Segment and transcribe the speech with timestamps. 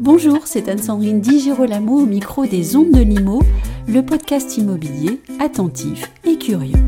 [0.00, 3.42] Bonjour, c'est Anne-Sandrine Di Girolamo au micro des Ondes de Limo,
[3.88, 6.78] le podcast immobilier attentif et curieux.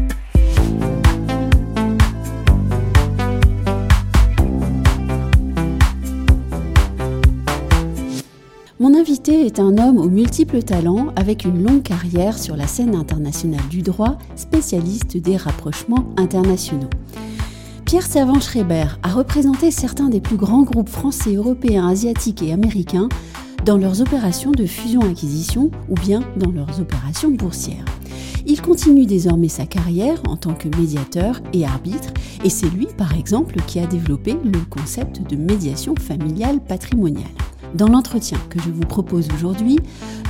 [8.79, 12.95] Mon invité est un homme aux multiples talents avec une longue carrière sur la scène
[12.95, 16.91] internationale du droit, spécialiste des rapprochements internationaux.
[17.91, 23.09] Pierre Servan-Schreiber a représenté certains des plus grands groupes français, européens, asiatiques et américains
[23.65, 27.85] dans leurs opérations de fusion-acquisition ou bien dans leurs opérations boursières.
[28.47, 32.13] Il continue désormais sa carrière en tant que médiateur et arbitre,
[32.45, 37.25] et c'est lui, par exemple, qui a développé le concept de médiation familiale patrimoniale.
[37.75, 39.81] Dans l'entretien que je vous propose aujourd'hui,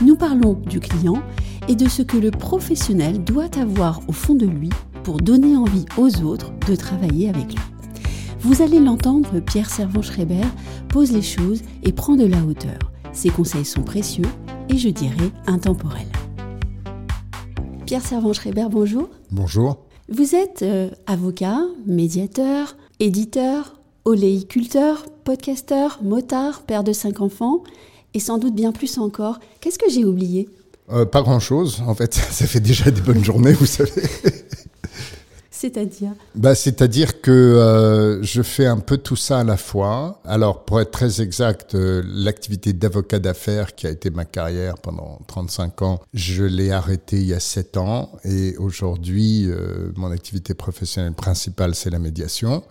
[0.01, 1.23] nous parlons du client
[1.69, 4.71] et de ce que le professionnel doit avoir au fond de lui
[5.11, 7.63] pour donner envie aux autres de travailler avec lui.
[8.39, 10.45] Vous allez l'entendre, Pierre Servan-Schreiber
[10.89, 12.79] pose les choses et prend de la hauteur.
[13.13, 14.29] Ses conseils sont précieux
[14.69, 16.07] et je dirais intemporels.
[17.87, 19.09] Pierre Servan-Schreiber, bonjour.
[19.33, 19.79] Bonjour.
[20.09, 27.65] Vous êtes euh, avocat, médiateur, éditeur, oléiculteur, podcasteur, motard, père de cinq enfants,
[28.15, 29.41] et sans doute bien plus encore.
[29.61, 30.49] Qu'est-ce que j'ai oublié?
[30.93, 32.15] Euh, Pas grand-chose, en fait.
[32.31, 34.03] Ça fait déjà des bonnes journées, vous savez.
[35.61, 40.23] C'est-à-dire bah, C'est-à-dire que euh, je fais un peu tout ça à la fois.
[40.25, 45.21] Alors, pour être très exact, euh, l'activité d'avocat d'affaires, qui a été ma carrière pendant
[45.27, 48.11] 35 ans, je l'ai arrêtée il y a 7 ans.
[48.25, 49.51] Et aujourd'hui,
[49.97, 52.63] mon activité professionnelle principale, c'est la médiation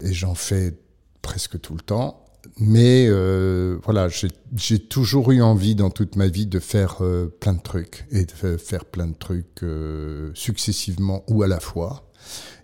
[0.00, 0.74] et j'en fais
[1.22, 2.21] presque tout le temps.
[2.58, 4.08] Mais euh, voilà,
[4.56, 8.24] j'ai toujours eu envie dans toute ma vie de faire euh, plein de trucs et
[8.24, 12.10] de faire plein de trucs euh, successivement ou à la fois.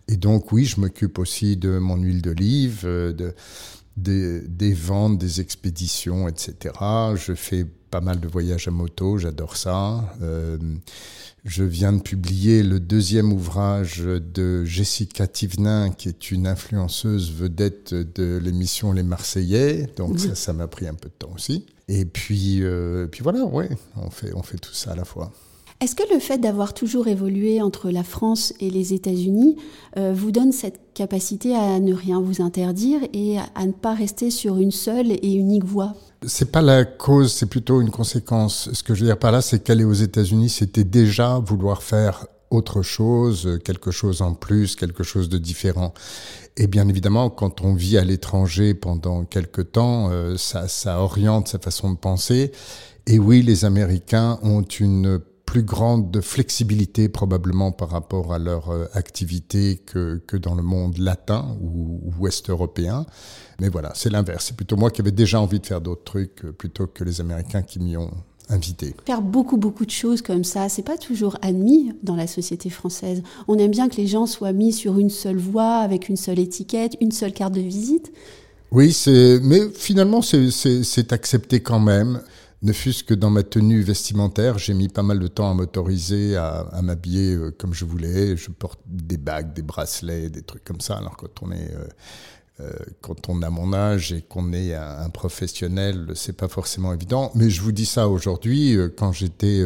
[0.09, 3.35] Et donc oui, je m'occupe aussi de mon huile d'olive, de,
[4.03, 6.75] des ventes, des expéditions, etc.
[7.17, 10.15] Je fais pas mal de voyages à moto, j'adore ça.
[10.23, 10.59] Euh,
[11.45, 17.95] je viens de publier le deuxième ouvrage de Jessica Thivenin, qui est une influenceuse vedette
[17.95, 19.89] de l'émission Les Marseillais.
[19.97, 21.67] Donc ça, ça m'a pris un peu de temps aussi.
[21.89, 25.33] Et puis, euh, puis voilà, ouais, on fait, on fait tout ça à la fois.
[25.81, 29.57] Est-ce que le fait d'avoir toujours évolué entre la France et les États-Unis
[29.97, 34.33] euh, vous donne cette capacité à ne rien vous interdire et à ne pas rester
[34.33, 35.95] sur une seule et unique voie?
[36.27, 38.71] C'est pas la cause, c'est plutôt une conséquence.
[38.73, 42.27] Ce que je veux dire par là, c'est qu'aller aux États-Unis, c'était déjà vouloir faire
[42.51, 45.95] autre chose, quelque chose en plus, quelque chose de différent.
[46.57, 51.47] Et bien évidemment, quand on vit à l'étranger pendant quelque temps, euh, ça, ça oriente
[51.47, 52.51] sa façon de penser.
[53.07, 58.85] Et oui, les Américains ont une plus grande flexibilité probablement par rapport à leur euh,
[58.93, 63.07] activité que, que dans le monde latin ou, ouest européen.
[63.59, 64.49] Mais voilà, c'est l'inverse.
[64.49, 67.23] C'est plutôt moi qui avais déjà envie de faire d'autres trucs euh, plutôt que les
[67.23, 68.11] Américains qui m'y ont
[68.51, 68.95] invité.
[69.07, 73.23] Faire beaucoup, beaucoup de choses comme ça, c'est pas toujours admis dans la société française.
[73.47, 76.41] On aime bien que les gens soient mis sur une seule voie, avec une seule
[76.41, 78.13] étiquette, une seule carte de visite.
[78.71, 78.95] Oui,
[79.43, 82.21] mais finalement, c'est accepté quand même
[82.63, 86.37] ne fût-ce que dans ma tenue vestimentaire, j'ai mis pas mal de temps à m'autoriser
[86.37, 88.37] à, m'habiller euh, comme je voulais.
[88.37, 90.97] Je porte des bagues, des bracelets, des trucs comme ça.
[90.97, 91.87] Alors quand on est euh,
[92.61, 96.93] euh, quand on a mon âge et qu'on est un, un professionnel, c'est pas forcément
[96.93, 97.31] évident.
[97.37, 99.65] Mais je vous dis ça aujourd'hui, quand j'étais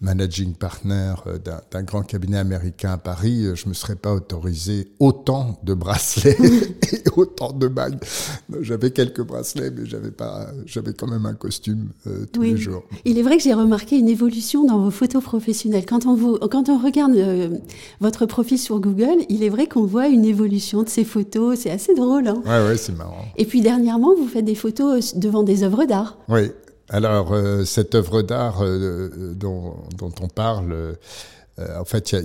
[0.00, 1.38] managing partner euh,
[1.70, 6.36] d'un grand cabinet américain à Paris, euh, je me serais pas autorisé autant de bracelets
[6.92, 7.98] et autant de bagues.
[8.60, 12.84] J'avais quelques bracelets, mais j'avais pas, j'avais quand même un costume euh, tous les jours.
[13.04, 15.86] Il est vrai que j'ai remarqué une évolution dans vos photos professionnelles.
[15.86, 17.16] Quand on, vous, quand on regarde
[18.00, 21.60] votre profil sur Google, il est vrai qu'on voit une évolution de ces photos.
[21.60, 22.28] C'est assez drôle.
[22.28, 23.24] Hein ouais, ouais, c'est marrant.
[23.36, 26.18] Et puis dernièrement, vous faites des photos devant des œuvres d'art.
[26.28, 26.50] Oui,
[26.88, 30.94] alors, euh, cette œuvre d'art euh, dont, on parle, euh,
[31.78, 32.16] en fait,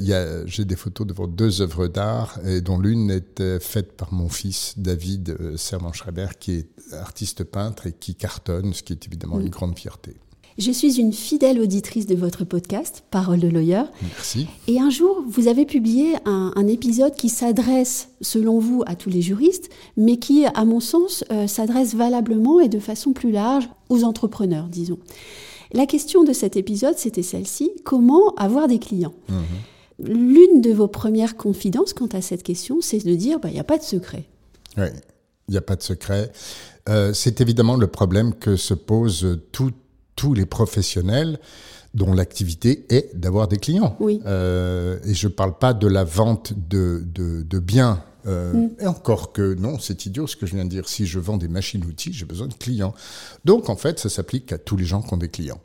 [0.45, 4.73] j'ai des photos devant deux œuvres d'art, et dont l'une est faite par mon fils
[4.77, 9.77] David Servan-Schreiber, qui est artiste peintre et qui cartonne, ce qui est évidemment une grande
[9.79, 10.15] fierté.
[10.57, 13.83] Je suis une fidèle auditrice de votre podcast, Parole de lawyer.
[14.01, 14.47] Merci.
[14.67, 19.21] Et un jour, vous avez publié un, épisode qui s'adresse, selon vous, à tous les
[19.21, 24.03] juristes, mais qui, à mon sens, euh, s'adresse valablement et de façon plus large aux
[24.03, 24.99] entrepreneurs, disons.
[25.73, 29.45] La question de cet épisode, c'était celle-ci comment avoir des clients mhm.
[30.03, 33.59] L'une de vos premières confidences quant à cette question, c'est de dire bah, il n'y
[33.59, 34.25] a pas de secret.
[34.77, 34.87] Oui,
[35.47, 36.31] il n'y a pas de secret.
[36.89, 39.71] Euh, c'est évidemment le problème que se pose tout
[40.15, 41.39] tous les professionnels
[41.93, 43.97] dont l'activité est d'avoir des clients.
[43.99, 44.21] Oui.
[44.25, 48.69] Euh, et je ne parle pas de la vente de, de, de biens Euh, mm.
[48.81, 50.87] Et encore que non, c'est idiot ce que je viens de dire.
[50.87, 52.93] Si je vends des machines-outils, j'ai besoin de clients.
[53.45, 55.59] Donc en fait, ça s'applique à tous les gens qui ont des clients.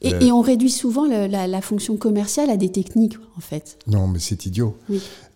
[0.00, 3.78] Et, on réduit souvent la, fonction commerciale à des techniques, en fait.
[3.86, 4.76] Non, mais c'est idiot.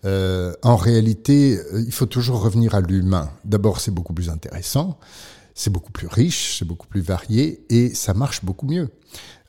[0.05, 3.31] Euh, en réalité, euh, il faut toujours revenir à l'humain.
[3.45, 4.99] D'abord, c'est beaucoup plus intéressant,
[5.59, 8.87] c'est beaucoup plus riche, c'est beaucoup plus varié, et ça marche beaucoup mieux.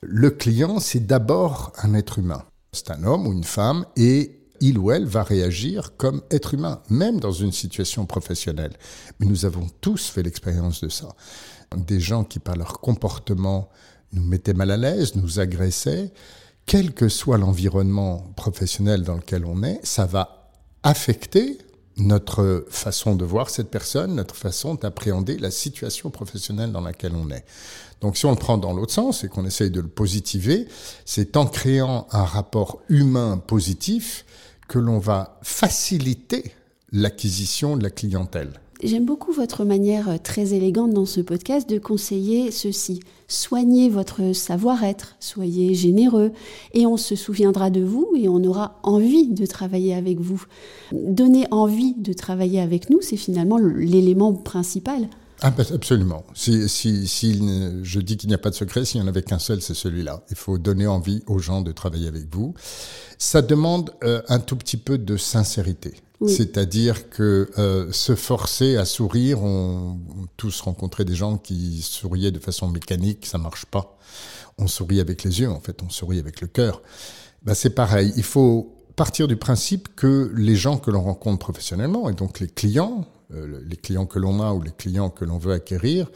[0.01, 2.43] Le client, c'est d'abord un être humain.
[2.73, 6.83] C'est un homme ou une femme, et il ou elle va réagir comme être humain,
[6.91, 8.73] même dans une situation professionnelle.
[9.21, 11.15] Mais nous avons tous fait l'expérience de ça.
[11.77, 13.69] Des gens qui, par leur comportement,
[14.13, 16.13] nous mettaient mal à l'aise, nous agressaient,
[16.67, 20.51] quel que soit l'environnement professionnel dans lequel on est, ça va
[20.83, 21.59] affecter
[22.01, 27.31] notre façon de voir cette personne, notre façon d'appréhender la situation professionnelle dans laquelle on
[27.31, 27.45] est.
[28.01, 30.67] Donc si on le prend dans l'autre sens et qu'on essaye de le positiver,
[31.05, 34.25] c'est en créant un rapport humain positif
[34.69, 36.55] que l'on va faciliter
[36.93, 38.61] l'acquisition de la clientèle.
[38.83, 43.01] J'aime beaucoup votre manière euh, très élégante dans ce podcast de conseiller ceci.
[43.29, 46.33] Soignez votre savoir-être, soyez généreux
[46.73, 50.43] et on se souviendra de vous et on aura envie de travailler avec vous.
[50.93, 55.09] Donner envie de travailler avec nous, c'est finalement l'élément principal.
[55.43, 56.25] Ah ben, absolument.
[56.35, 57.41] Si, si, si,
[57.83, 59.75] je dis qu'il n'y a pas de secret, s'il n'y en avait qu'un seul, c'est
[59.75, 60.23] celui-là.
[60.31, 62.55] Il faut donner envie aux gens de travailler avec vous.
[63.19, 65.95] Ça demande euh, un tout petit peu de sincérité.
[66.27, 72.31] C'est-à-dire que euh, se forcer à sourire, on, on, tous rencontré des gens qui souriaient
[72.31, 73.97] de façon mécanique, ça marche pas.
[74.59, 76.83] On sourit avec les yeux, en fait, on sourit avec le cœur.
[77.43, 78.13] Ben, c'est pareil.
[78.17, 82.49] Il faut partir du principe que les gens que l'on rencontre professionnellement, et donc les
[82.49, 86.11] clients, euh, les clients que l'on a ou les clients que l'on veut acquérir,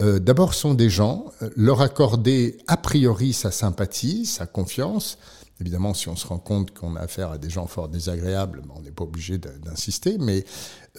[0.00, 5.18] euh, d'abord sont des gens, euh, leur accorder a priori sa sympathie, sa confiance,
[5.62, 8.74] Évidemment, si on se rend compte qu'on a affaire à des gens fort désagréables, ben,
[8.76, 10.44] on n'est pas obligé d'insister, mais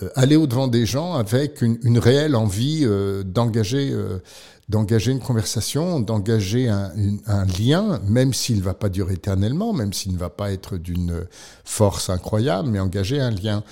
[0.02, 4.20] euh, aller au-devant des gens avec une, réelle envie euh, d'engager euh,
[4.70, 10.14] d'engager une conversation, d'engager un, lien, même s'il ne va pas durer éternellement, même s'il
[10.14, 11.26] ne va pas être d'une
[11.66, 13.66] force incroyable, mais engager un lien.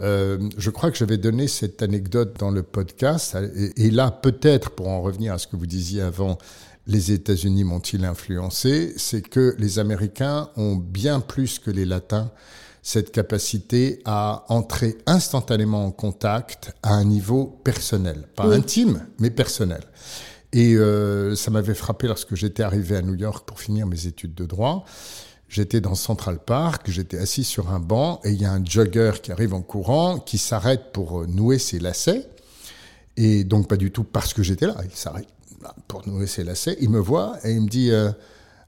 [0.00, 3.36] Je crois que j'avais donné cette anecdote dans le podcast,
[3.76, 6.38] et là, peut-être, pour en revenir à ce que vous disiez avant,
[6.88, 12.32] les États-Unis m'ont-ils influencé, c'est que les Américains ont bien plus que les Latins
[12.82, 19.82] cette capacité à entrer instantanément en contact à un niveau personnel, pas intime, mais personnel.
[20.54, 24.34] Et euh, ça m'avait frappé lorsque j'étais arrivé à New York pour finir mes études
[24.34, 24.86] de droit.
[25.50, 29.12] J'étais dans Central Park, j'étais assis sur un banc et il y a un jogger
[29.22, 32.26] qui arrive en courant, qui s'arrête pour nouer ses lacets.
[33.18, 35.28] Et donc pas du tout parce que j'étais là, il s'arrête
[35.86, 38.10] pour nourrir ses lacets, il me voit et il me dit euh,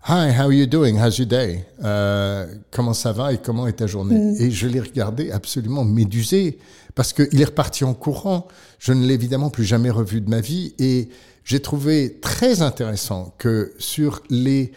[0.09, 0.97] Hi, how are you doing?
[0.99, 1.67] How's your day?
[1.85, 4.19] Euh, comment ça va et comment est ta journée?
[4.19, 4.37] Mm.
[4.41, 6.59] Et je l'ai regardé absolument médusé
[6.95, 8.49] parce qu'il est reparti en courant.
[8.79, 11.11] Je ne l'ai évidemment plus jamais revu de ma vie et
[11.45, 14.73] j'ai trouvé très intéressant que sur les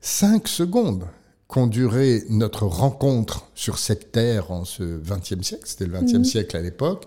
[0.00, 1.06] cinq secondes
[1.48, 6.24] qu'ont duré notre rencontre sur cette terre en ce XXe siècle, c'était le XXe mm.
[6.24, 7.06] siècle à l'époque,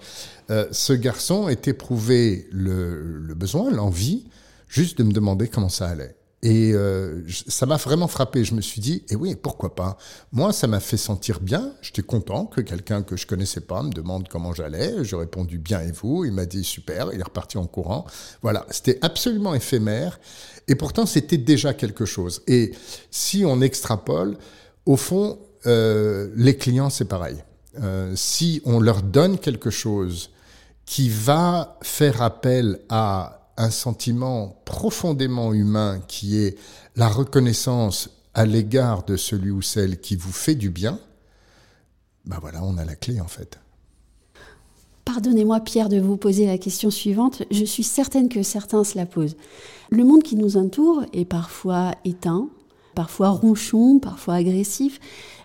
[0.49, 4.25] euh, ce garçon ait éprouvé le, le besoin, l'envie
[4.73, 6.15] juste de me demander comment ça allait.
[6.41, 8.43] Et euh, ça m'a vraiment frappé.
[8.43, 9.97] Je me suis dit, eh oui, pourquoi pas?
[10.33, 11.71] Moi, ça m'a fait sentir bien.
[11.81, 15.05] J'étais content que quelqu'un que je connaissais pas me demande comment j'allais.
[15.05, 16.25] J'ai répondu bien et vous.
[16.25, 17.11] Il m'a dit super.
[17.13, 18.05] Il est reparti en courant.
[18.41, 20.19] Voilà, c'était absolument éphémère.
[20.67, 22.41] Et pourtant, c'était déjà quelque chose.
[22.47, 22.73] Et
[23.11, 24.37] si on extrapole,
[24.85, 25.37] au fond,
[25.67, 27.37] euh, les clients, c'est pareil.
[27.81, 30.31] Euh, si on leur donne quelque chose
[30.85, 36.57] qui va faire appel à un sentiment profondément humain qui est
[36.95, 40.99] la reconnaissance à l'égard de celui ou celle qui vous fait du bien,
[42.25, 43.59] ben voilà, on a la clé en fait.
[45.05, 49.05] Pardonnez-moi Pierre de vous poser la question suivante, je suis certaine que certains se la
[49.05, 49.35] posent.
[49.89, 52.49] Le monde qui nous entoure est parfois éteint,
[52.95, 54.99] parfois ronchon, parfois agressif.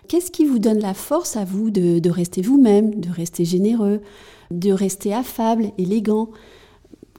[0.07, 4.01] Qu'est-ce qui vous donne la force à vous de, de rester vous-même, de rester généreux,
[4.49, 6.29] de rester affable, élégant?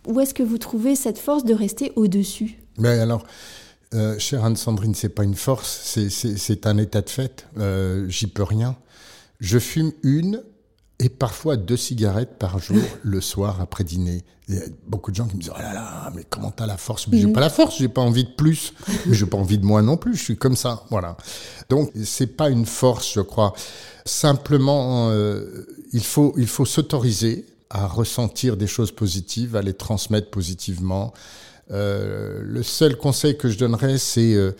[0.06, 2.58] Où est-ce que vous trouvez cette force de rester au-dessus?
[2.78, 3.24] Mais alors,
[3.94, 7.46] euh, chère Anne-Sandrine, c'est pas une force, c'est un état de fait.
[7.58, 8.76] Euh, J'y peux rien.
[9.40, 10.42] Je fume une
[11.00, 14.22] et parfois deux cigarettes par jour le soir après dîner.
[14.48, 16.66] Il y a beaucoup de gens qui me disent oh là là, mais comment t'as
[16.66, 17.08] la force?
[17.08, 17.32] Mais j'ai mhm.
[17.32, 18.74] pas la force, j'ai pas envie de plus,
[19.06, 20.14] mais j'ai pas envie de moi non plus.
[20.14, 21.16] Je suis comme ça, voilà.
[21.68, 23.54] Donc c'est pas une force, je crois.
[24.04, 30.30] Simplement, euh, il faut il faut s'autoriser à ressentir des choses positives, à les transmettre
[30.30, 31.14] positivement.
[31.70, 34.52] Euh, le seul conseil que je donnerais, c'est euh,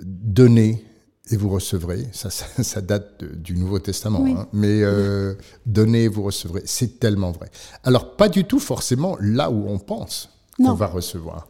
[0.00, 0.84] donner.
[1.30, 2.06] et vous recevrez.
[2.12, 4.24] Ça, ça, date du Nouveau Testament.
[4.26, 4.46] Hein.
[4.52, 5.34] Mais euh,
[5.66, 6.62] donnez, vous recevrez.
[6.64, 7.50] C'est tellement vrai.
[7.82, 11.48] Alors, pas du tout forcément là où on pense qu'on va recevoir.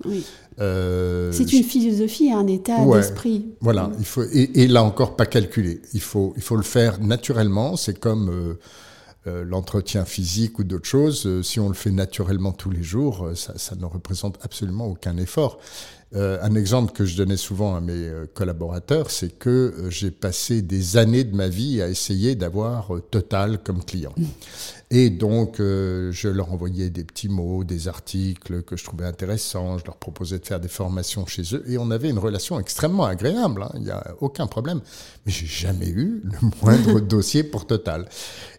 [0.61, 3.49] Euh, c'est une philosophie, un état d'esprit.
[3.61, 5.83] Voilà, il faut, et, là encore, pas calculer.
[5.93, 7.77] Il faut, il faut le faire naturellement.
[7.77, 8.57] C'est comme
[9.27, 11.43] euh, euh, l'entretien physique ou d'autres choses.
[11.43, 15.59] si on le fait naturellement tous les jours, ça, ça ne représente absolument aucun effort.
[16.15, 20.11] Euh, un exemple que je donnais souvent à mes euh, collaborateurs, c'est que euh, j'ai
[20.11, 24.13] passé des années de ma vie à essayer d'avoir Total comme client.
[24.95, 29.87] Et donc, je leur envoyais des petits mots, des articles que je trouvais intéressants, je
[29.87, 33.63] leur proposais de faire des formations chez eux, et on avait une relation extrêmement agréable,
[33.63, 33.71] hein.
[33.77, 34.83] il n'y a aucun problème.
[35.25, 36.33] Mais j'ai jamais eu le
[36.63, 38.07] moindre dossier pour Total.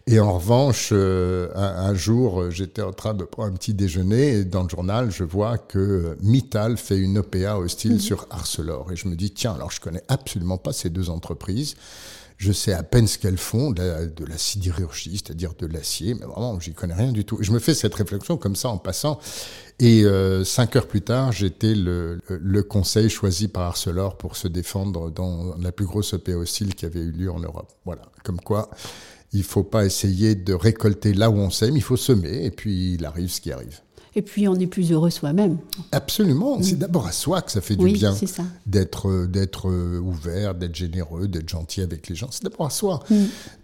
[0.08, 4.44] Et en revanche, un, un, jour, j'étais en train de prendre un petit déjeuner, et
[4.44, 8.00] dans le journal, je vois que Mittal fait une OPA hostile mhm.
[8.00, 8.90] sur Arcelor.
[8.90, 11.76] Et je me dis, tiens, alors je connais absolument pas ces deux entreprises.
[12.36, 13.82] Je sais à peine ce qu'elles font, de
[14.26, 17.38] la, sidérurgie, c'est-à-dire de l'acier, mais vraiment, j'y connais rien du tout.
[17.40, 19.18] Je me fais cette réflexion comme ça en passant.
[19.78, 22.20] Et euh, cinq heures plus tard, j'étais le,
[22.68, 27.00] conseil choisi par Arcelor pour se défendre dans la plus grosse OPA hostile qui avait
[27.00, 27.72] eu lieu en Europe.
[27.84, 28.70] Voilà, comme quoi
[29.34, 32.94] il faut pas essayer de récolter là où on sème, il faut semer, et puis
[32.94, 33.80] il arrive ce qui arrive.
[34.16, 35.58] Et puis on est plus heureux soi-même.
[35.92, 36.62] Absolument.
[36.62, 38.14] C'est d'abord à soi que ça fait du bien
[38.66, 42.28] d'être euh, d'être euh, ouvert, d'être généreux, d'être gentil avec les gens.
[42.30, 43.02] C'est d'abord à soi.
[43.10, 43.14] Mm.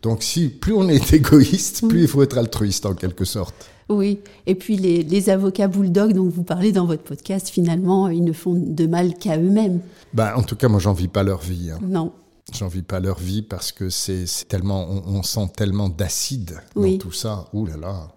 [0.02, 2.02] Donc si plus on est égoïste, plus mm.
[2.02, 3.54] il faut être altruiste en quelque sorte.
[3.88, 8.22] Oui, et puis les, les, avocats bulldogs dont vous parlez dans votre podcast, finalement, ils
[8.22, 9.80] ne font de mal qu'à eux-mêmes.
[10.14, 11.72] Bah, en tout cas, moi, j'en vis pas leur vie.
[11.72, 11.80] Hein.
[11.82, 12.12] Non.
[12.52, 17.12] J'en vis pas leur vie parce que c'est tellement, on, sent tellement d'acide dans tout
[17.12, 17.48] ça.
[17.52, 18.08] Ouh là là.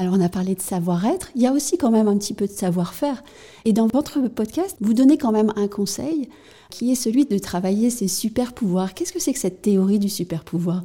[0.00, 2.46] Alors on a parlé de savoir-être, il y a aussi quand même un petit peu
[2.46, 3.22] de savoir-faire.
[3.66, 6.30] Et dans votre podcast, vous donnez quand même un conseil
[6.70, 8.94] qui est celui de travailler ses super pouvoirs.
[8.94, 10.84] Qu'est-ce que c'est que cette théorie du super pouvoir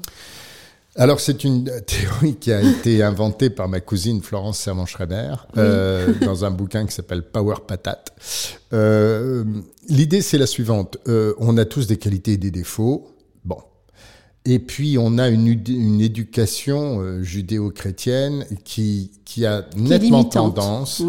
[0.98, 6.46] alors c'est une théorie qui a été inventée par ma cousine Florence Servan-Schreiber euh, dans
[6.46, 8.14] un bouquin qui s'appelle Power Patate.
[8.72, 9.44] Euh,
[9.90, 13.15] L'idée c'est la suivante euh, on a tous des qualités et des défauts.
[14.46, 21.02] Et puis on a une, une éducation euh, judéo-chrétienne qui, qui a nettement tendance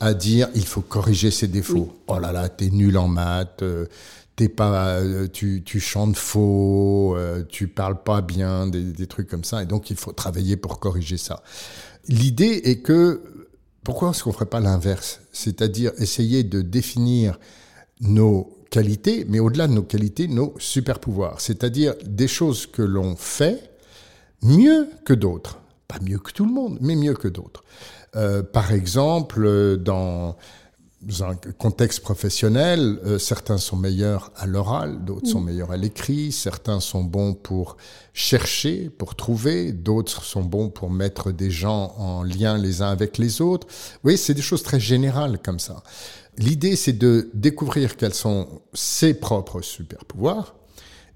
[0.00, 1.94] à dire il faut corriger ses défauts.
[2.08, 3.86] Oh là là, t'es nul en maths, euh,
[4.34, 7.16] t'es pas, euh, tu, tu chantes faux,
[7.48, 9.62] tu parles pas bien, des, des trucs comme ça.
[9.62, 11.42] Et donc il faut travailler pour corriger ça.
[12.08, 13.22] L'idée est que
[13.84, 15.20] pourquoi est-ce qu'on ferait pas l'inverse?
[15.32, 17.38] C'est-à-dire essayer de définir
[18.00, 23.16] nos qualités, mais au-delà de nos qualités, nos super pouvoirs, c'est-à-dire des choses que l'on
[23.16, 23.70] fait
[24.42, 25.58] mieux que d'autres.
[25.88, 27.64] Pas mieux que tout le monde, mais mieux que d'autres.
[28.16, 30.36] Euh, par exemple, dans
[31.20, 36.80] un contexte professionnel, euh, certains sont meilleurs à l'oral, d'autres sont meilleurs à l'écrit, certains
[36.80, 37.78] sont bons pour
[38.12, 43.16] chercher, pour trouver, d'autres sont bons pour mettre des gens en lien les uns avec
[43.16, 43.66] les autres.
[44.04, 45.82] Oui, c'est des choses très générales comme ça.
[46.36, 50.54] L'idée, c'est de découvrir quels sont ses propres super pouvoirs.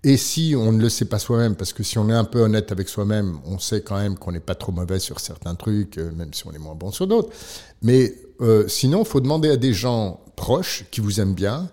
[0.02, 2.40] Et si on ne le sait pas soi-même, parce que si on est un peu
[2.40, 5.96] honnête avec soi-même, on sait quand même qu'on n'est pas trop mauvais sur certains trucs,
[5.96, 7.30] euh, même si on est moins bon sur d'autres.
[7.80, 11.70] Mais euh, sinon, il faut demander à des gens proches qui vous aiment bien,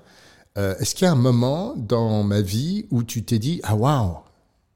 [0.58, 3.75] euh, est-ce qu'il y a un moment dans ma vie où tu t'es dit, ah
[3.75, 4.18] waouh,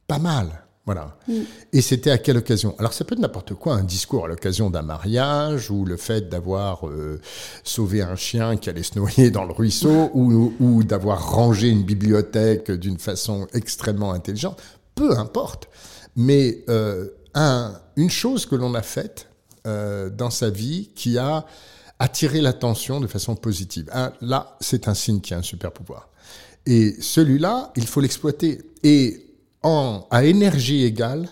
[0.08, 1.18] pas mal voilà.
[1.27, 1.34] Mm.
[1.74, 2.75] Et c'était à quelle occasion?
[2.77, 6.30] Alors ça peut être n'importe quoi, un discours à l'occasion d'un mariage, ou le fait
[6.30, 7.20] d'avoir euh,
[7.63, 11.84] sauvé un chien qui allait se noyer dans le ruisseau, ou, ou d'avoir rangé une
[11.84, 14.62] bibliothèque d'une façon extrêmement intelligente.
[14.94, 15.70] Peu importe.
[16.15, 19.27] Mais euh, un, une chose que l'on a faite
[19.65, 21.46] euh, dans sa vie qui a
[21.99, 23.89] attiré l'attention de façon positive.
[24.21, 26.09] là, c'est un signe qui a un super pouvoir.
[26.65, 28.61] Et celui-là, il faut l'exploiter.
[28.83, 29.21] Et
[30.11, 31.27] à énergie égale,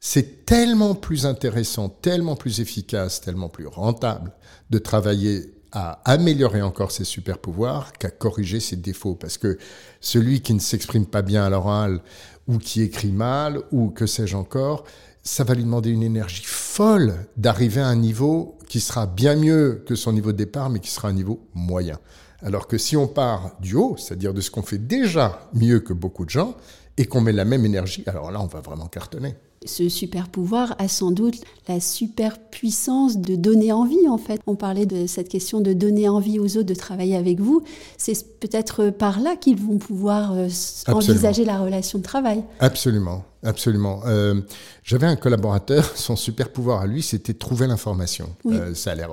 [0.00, 4.32] c'est tellement plus intéressant, tellement plus efficace, tellement plus rentable
[4.70, 9.14] de travailler à améliorer encore ses super pouvoirs qu'à corriger ses défauts.
[9.14, 9.58] Parce que
[10.00, 12.00] celui qui ne s'exprime pas bien à l'oral
[12.48, 14.84] ou qui écrit mal ou que sais-je encore,
[15.22, 19.84] ça va lui demander une énergie folle d'arriver à un niveau qui sera bien mieux
[19.86, 21.98] que son niveau de départ, mais qui sera un niveau moyen.
[22.42, 25.92] Alors que si on part du haut, c'est-à-dire de ce qu'on fait déjà mieux que
[25.92, 26.56] beaucoup de gens,
[26.96, 29.34] et qu'on met la même énergie, alors là, on va vraiment cartonner.
[29.66, 34.40] Ce super pouvoir a sans doute la super puissance de donner envie en fait.
[34.46, 37.62] On parlait de cette question de donner envie aux autres de travailler avec vous.
[37.98, 40.48] C'est peut-être par là qu'ils vont pouvoir euh,
[40.88, 42.42] envisager la relation de travail.
[42.60, 43.24] Absolument.
[43.44, 44.02] Absolument.
[44.06, 44.40] Euh,
[44.84, 48.36] J'avais un collaborateur, son super pouvoir à lui, c'était trouver l'information.
[48.46, 49.10] Euh, ça a l'air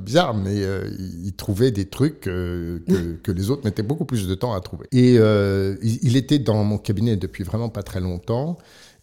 [0.00, 0.88] bizarre, mais euh,
[1.24, 2.80] il, trouvait des trucs que,
[3.22, 4.86] que, les autres mettaient beaucoup plus de temps à trouver.
[4.92, 8.58] Et il, il, était dans mon cabinet depuis vraiment pas très longtemps.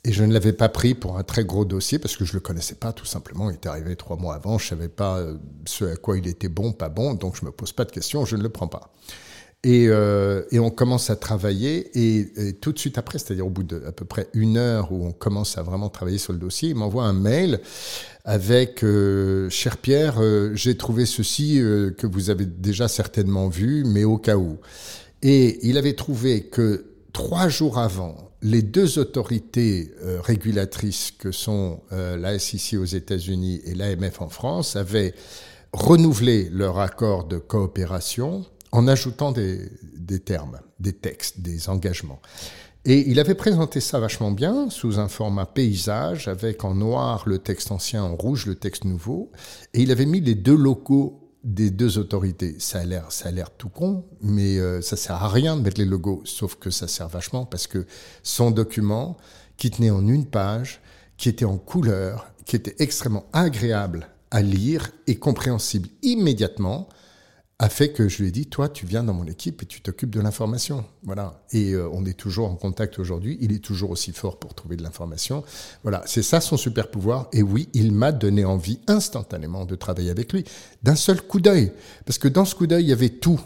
[0.06, 2.39] Et je ne l'avais pas pris pour un très gros dossier parce que je le
[2.39, 3.50] connaissais pas tout simplement.
[3.50, 5.22] Il était arrivé trois mois avant, je savais pas
[5.65, 8.24] ce à quoi il était bon, pas bon, donc je me pose pas de questions,
[8.24, 8.94] je ne le prends pas.
[9.65, 13.63] Et, euh, et, on commence à travailler et, tout de suite après, c'est-à-dire au bout
[13.63, 16.70] de à peu près une heure où on commence à vraiment travailler sur le dossier,
[16.70, 17.60] il m'envoie un mail
[18.24, 23.84] avec euh, cher Pierre, euh, j'ai trouvé ceci euh, que vous avez déjà certainement vu,
[23.86, 24.60] mais au cas où.
[25.24, 31.81] Et il avait trouvé que trois jours avant, les deux autorités euh, régulatrices que sont
[31.91, 35.13] la SEC aux États-Unis et l'AMF en France avaient
[35.74, 42.22] renouvelé leur accord de coopération en ajoutant des, des, termes, des textes, des engagements.
[42.86, 47.39] Et il avait présenté ça vachement bien sous un format paysage avec en noir le
[47.39, 49.31] texte ancien, en rouge le texte nouveau.
[49.74, 52.55] Et il avait mis les deux logos des deux autorités.
[52.60, 55.62] Ça a l'air, ça a l'air tout con, mais euh, ça sert à rien de
[55.62, 57.86] mettre les logos, sauf que ça sert vachement parce que
[58.24, 59.17] son document,
[59.58, 60.81] qui tenait en une page,
[61.17, 66.88] qui était en couleur, qui était extrêmement agréable à lire et compréhensible immédiatement,
[67.62, 69.82] a fait que je lui ai dit, toi, tu viens dans mon équipe et tu
[69.82, 70.86] t'occupes de l'information.
[71.04, 71.44] Voilà.
[71.51, 73.38] Et euh, on est toujours en contact aujourd'hui.
[73.42, 75.44] Il est toujours aussi fort pour trouver de l'information.
[75.84, 76.01] Voilà.
[76.06, 77.28] C'est ça son super pouvoir.
[77.34, 80.46] Et oui, il m'a donné envie instantanément de travailler avec lui.
[80.84, 81.74] D'un seul coup d'œil.
[82.06, 83.42] Parce que dans ce coup d'œil, il y avait tout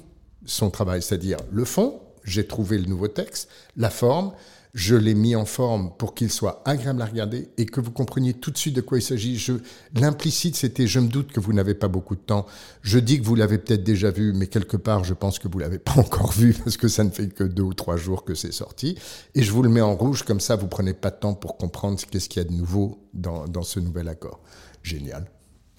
[0.46, 1.02] son travail.
[1.02, 4.32] C'est-à-dire le fond, j'ai trouvé le nouveau texte, la forme,
[4.74, 8.34] je l'ai mis en forme pour qu'il soit agréable à regarder et que vous compreniez
[8.34, 9.38] tout de suite de quoi il s'agit.
[9.38, 9.54] Je,
[9.94, 12.48] l'implicite, c'était je me doute que vous n'avez pas beaucoup de temps.
[12.82, 15.60] Je dis que vous l'avez peut-être déjà vu, mais quelque part, je pense que vous
[15.60, 18.34] l'avez pas encore vu parce que ça ne fait que deux ou trois jours que
[18.34, 18.98] c'est sorti.
[19.36, 21.58] Et je vous le mets en rouge comme ça, vous prenez pas de temps pour
[21.58, 24.40] comprendre qu'est-ce qu'il y a de nouveau dans, dans ce nouvel accord.
[24.82, 25.30] Génial.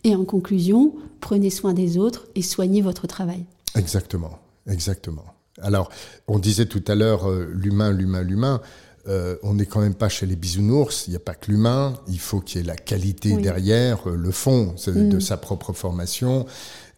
[0.05, 3.45] Et en conclusion, prenez soin des autres et soignez votre travail.
[3.75, 5.34] Exactement, exactement.
[5.63, 5.91] Alors,
[6.27, 8.61] on disait tout à l'heure euh, l'humain, l'humain, l'humain.
[9.07, 11.93] Euh, on n'est quand même pas chez les bisounours, il n'y a pas que l'humain,
[12.09, 13.43] il faut qu'il y ait la qualité oui.
[13.43, 15.09] derrière, euh, le fond mm.
[15.11, 16.47] de sa propre formation.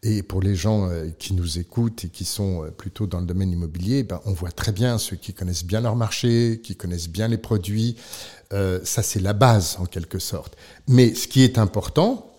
[0.04, 3.50] Et pour les gens euh, qui nous écoutent et qui sont plutôt dans le domaine
[3.50, 7.26] immobilier, ben, on voit très bien ceux qui connaissent bien leur marché, qui connaissent bien
[7.26, 7.96] les produits.
[8.52, 10.56] Euh, ça, c'est la base en quelque sorte.
[10.86, 12.32] Mais ce qui est important,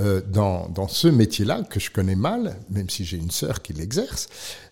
[0.00, 4.28] euh, dans, ce métier-là, que je connais mal, même si j'ai une sœur qui l'exerce,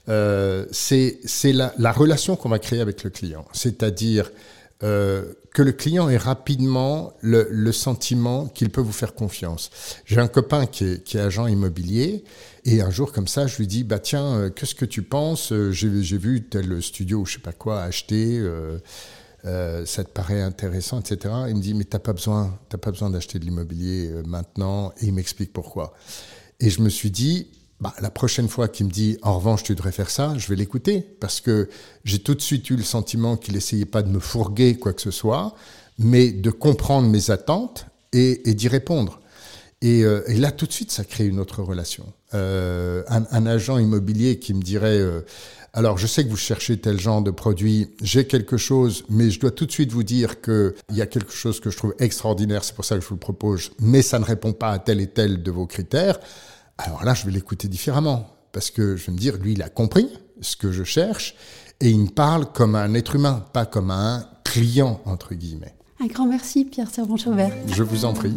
[0.08, 3.44] euh, c'est la, la, relation qu'on va créer avec le client.
[3.52, 4.30] C'est-à-dire
[4.82, 9.70] euh, que le client ait rapidement le, sentiment qu'il peut vous faire confiance.
[10.06, 12.24] J'ai un copain qui est, qui est, agent immobilier
[12.64, 15.52] et un jour comme ça, je lui dis bah tiens, qu'est-ce que tu penses?
[15.70, 18.42] J'ai vu tel studio, je sais pas quoi, acheter.
[19.44, 21.34] Euh, ça te paraît intéressant, etc.
[21.48, 24.92] Il me dit, mais t'as pas besoin, t'as pas besoin d'acheter de l'immobilier euh, maintenant.
[25.00, 25.94] Et il m'explique pourquoi.
[26.60, 27.48] Et je me suis dit,
[27.80, 30.56] bah, la prochaine fois qu'il me dit, en revanche, tu devrais faire ça, je vais
[30.56, 31.02] l'écouter.
[31.20, 31.68] Parce que
[32.04, 35.02] j'ai tout de suite eu le sentiment qu'il essayait pas de me fourguer quoi que
[35.02, 35.54] ce soit,
[35.98, 39.20] mais de comprendre mes attentes et, d'y répondre.
[39.82, 42.12] Et, euh, et, là, tout de suite, ça crée une autre relation.
[42.32, 45.00] Un, agent immobilier qui me dirait,
[45.74, 49.38] alors, je sais que vous cherchez tel genre de produit, j'ai quelque chose, mais je
[49.38, 52.64] dois tout de suite vous dire qu'il y a quelque chose que je trouve extraordinaire,
[52.64, 55.00] c'est pour ça que je vous le propose, mais ça ne répond pas à tel
[55.00, 56.18] et tel de vos critères.
[56.78, 59.68] Alors là, je vais l'écouter différemment, parce que je vais me dire, lui, il a
[59.68, 60.08] compris
[60.40, 61.34] ce que je cherche,
[61.80, 65.74] et il me parle comme un être humain, pas comme un client, entre guillemets.
[66.00, 67.52] Un grand merci, Pierre Servan-Chauvert.
[67.66, 68.34] Je vous en prie.